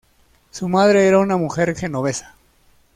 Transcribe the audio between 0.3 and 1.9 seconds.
Su madre era una mujer